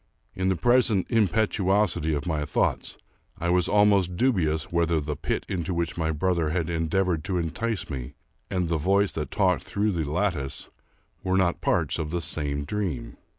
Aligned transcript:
In 0.33 0.49
the 0.49 0.55
present 0.55 1.05
impetuosity 1.11 2.15
of 2.15 2.25
my 2.25 2.43
thoughts, 2.43 2.97
I 3.37 3.51
was 3.51 3.67
almost 3.67 4.15
dubious 4.17 4.71
whether 4.71 4.99
the 4.99 5.15
pit 5.15 5.45
into 5.47 5.75
which 5.75 5.95
my 5.95 6.09
brother 6.11 6.49
had 6.49 6.71
en 6.71 6.89
deavored 6.89 7.21
to 7.25 7.37
entice 7.37 7.87
me, 7.87 8.15
and 8.49 8.67
the 8.67 8.77
voice 8.77 9.11
that 9.11 9.29
talked 9.29 9.61
through 9.61 9.91
the 9.91 10.11
lattice, 10.11 10.69
were 11.23 11.37
not 11.37 11.61
parts 11.61 11.99
of 11.99 12.09
the 12.09 12.19
same 12.19 12.63
dream. 12.65 13.15